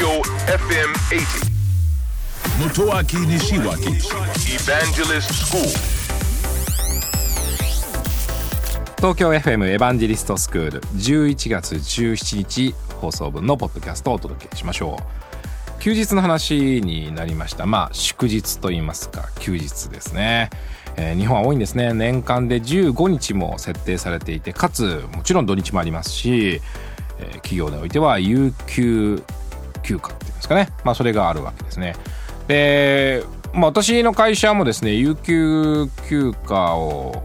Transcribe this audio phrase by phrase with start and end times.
[0.00, 1.50] Tokyo FM 80.
[2.58, 4.00] Motoaki Nishiwaki
[4.48, 5.62] Evangelist School.
[8.96, 14.96] 東京 FM エヴァンジェリストスクール11月17日放送分のポッドキャストをお届けしましょ
[15.78, 15.82] う。
[15.82, 17.66] 休日の話になりました。
[17.66, 20.48] まあ祝日といいますか休日ですね、
[20.96, 21.92] えー日本は多いんですね。
[21.92, 26.62] 年間で15日も設定されていてかつもちろん土日もありますし、
[27.18, 29.22] えー企業においては有給
[29.90, 30.68] 休暇っていうんですかね。
[30.84, 31.96] まあそれがあるわけですね。
[32.46, 37.22] で、まあ、私の会社もですね有給休暇を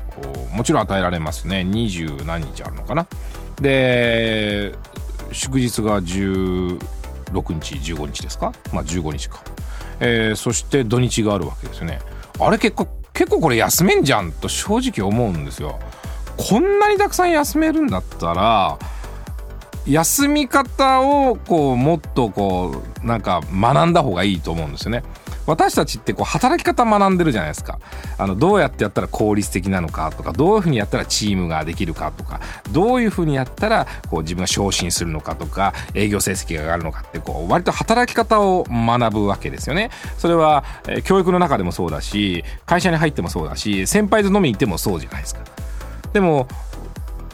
[0.53, 1.63] もちろん与えられますね。
[1.63, 3.07] 二十何日あるのかな。
[3.61, 4.73] で
[5.31, 6.79] 祝日が16
[7.53, 8.53] 日15日ですか？
[8.73, 9.41] まあ15日か、
[9.99, 11.99] えーそして土日があるわけですよね。
[12.39, 15.79] あれ結構結構これ休めんじゃんと正直思うんですよ。
[16.37, 18.77] こんなにたくさん休めるんだったら
[19.87, 25.03] 休み方をこうもっとこうなんか学んだ方がいいと思うんですよね。
[25.47, 27.79] 私たちってこう働き方学んでるじゃないですか。
[28.17, 39.91] あのどうやってやったら効率的なのかとかどういうふうにやったらチームができるかとかどういうふうにやったらこう自分が昇進するのかとか営業成績が上がるのかってこう割と働き方を学ぶわけですよね。
[40.17, 40.63] それは、
[41.03, 45.41] 教育の中でもそうだし会社に入ってもそうだし先輩と飲みに行ってもそうじゃないですか。
[46.13, 46.47] でも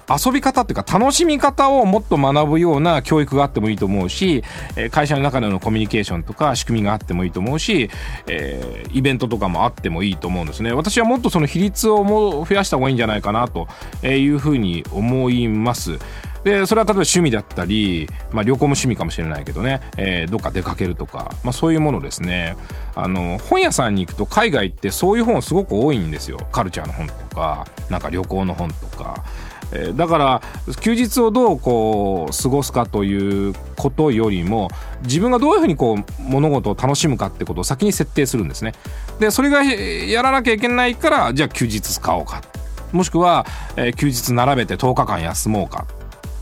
[0.09, 4.43] 遊び方っていうか楽しみ方をもっと学ぶような教育があってもいいと思うし
[4.75, 7.89] え会社の中でのコミュニケーションとか仕組みがあってもいいと思うし、
[8.27, 10.71] えーイベントとかもあってもいいと思うんですね。
[10.73, 13.67] 私はもっとその比率をもう増やした方がいいんじゃないかなと
[14.03, 15.99] いうふうに思います。
[16.43, 22.55] でそれは例えば趣味だったり、まあ、旅行も趣味かもしれないけどね、えーどっか出かけるとか、まあ、そういうものですね
[22.95, 29.23] あの本屋さんに行くと海外ってそういう本すごく多いんですよカルチャーの本とかなんか旅行の本とか。
[29.73, 30.41] えーだから
[30.81, 34.69] 休日をどうこう過ごすかということよりも
[35.03, 38.73] 自分がどういうふうにこう物事を楽しむかってことを先に設定するんですね。
[39.19, 42.41] でそれがやらなきゃいけないからじゃあ休日使おうか
[42.91, 43.45] もしくは、
[43.77, 45.85] えー休日並べて10日間休もうか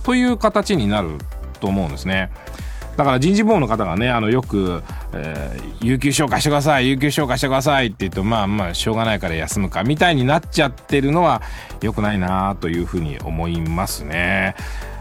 [0.03, 1.11] という形になる
[1.59, 2.31] と思うんですね。
[2.97, 4.83] だから人事部門の方がねあのよく、
[5.13, 11.41] えー有給消化してください有給消化してくださいって言うとまあまあしょうがないから休むかみたいになっちゃってるのは
[11.81, 14.55] 良くないなというふうに思いますね。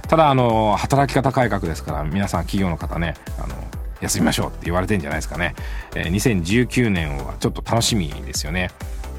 [0.06, 3.56] ただあの働き方改革ですから皆さん企業の方ねあの
[4.00, 5.56] 休みましょうって言われてんじゃないですかね、
[5.96, 8.70] えー2019年はちょっと楽しみですよね。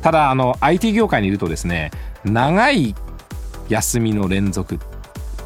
[0.01, 1.91] ただあの IT 業界にいるとですね
[2.23, 2.95] 長い
[3.67, 4.79] 休みの連続っ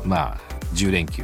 [0.06, 0.38] まあ
[0.74, 1.24] 10連休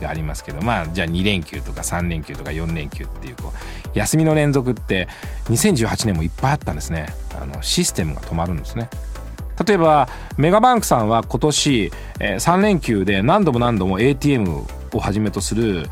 [0.00, 3.52] がありますけどまあじゃあ2連休とか3連休とか4連休っていうこ
[3.94, 5.08] う休みの連続って
[5.46, 7.06] 2018年もいっぱいあったんですね。
[7.40, 8.88] あのシステムが止まるんですね。
[9.66, 15.88] 例えばメガバンクさんは今年、えー3連休で何度も何度も ATM をはじめとする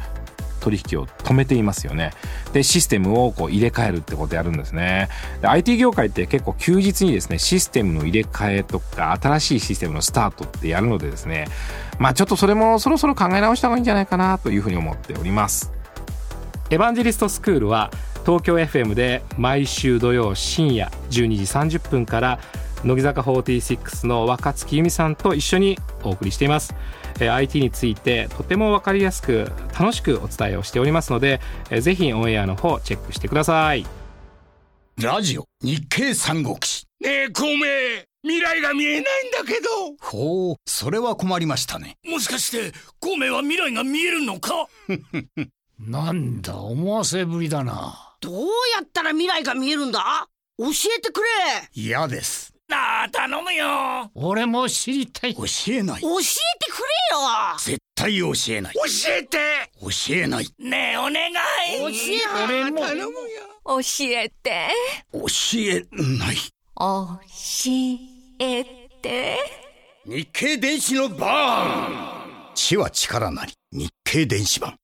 [0.66, 2.10] 取引を止めていますよね。
[2.52, 5.08] でシステムをこう入れ替えるってことやるんですね。
[5.40, 11.46] で IT 業界って結構休日にですねシステムの入れ替えとか新しいシステムのスタートってやるのでですね
[12.00, 15.72] まあちょっとそれもそろそろ考え直した方がいいんじゃないかなというふうに思っております。
[16.70, 17.92] エヴァンジェリストスクールは
[18.24, 22.40] 東京 FM で毎週土曜深夜12時30分から
[22.82, 26.74] 乃木坂46の若月由美さんと一緒にお送りしています。
[27.20, 31.40] えー IT についてとても分かりやすく楽しくお伝えをしておりますので
[31.70, 33.86] えーぜひオンエアの方チェックしてください。
[34.98, 36.86] ラジオ日経三国志。
[37.02, 37.64] ねえ、孔明、
[38.22, 39.68] 未来が見えないんだけど。
[40.00, 41.98] ほうそれは困りましたね。
[42.06, 44.66] もしかして、孔明は未来が見えるのか？
[45.78, 48.16] なんだ思わせぶりだな。
[48.22, 48.44] どう
[48.74, 50.26] やったら未来が見えるんだ？
[50.58, 50.64] 教
[50.96, 51.26] えてくれ。
[51.74, 52.54] 嫌です。
[52.66, 54.10] なあ、頼むよ。
[54.14, 55.34] 俺も知りたい。
[55.34, 56.00] 教えない。
[56.00, 56.22] 教え
[56.64, 56.65] て
[57.10, 57.56] よ。
[57.58, 58.74] 絶対教えない。
[58.74, 58.80] 教
[59.12, 59.38] えて。
[59.80, 60.46] 教えない。
[60.58, 61.34] ねえ、お願い。
[61.78, 63.12] 教え俺も頼むよ。
[63.64, 64.68] 教えて。
[65.12, 65.20] 教
[65.58, 66.36] えない。
[66.78, 67.18] 教
[68.38, 68.64] え
[69.02, 69.38] て。
[70.04, 73.52] 日経電子のバーン知は力なり。
[73.72, 74.76] 日経電子版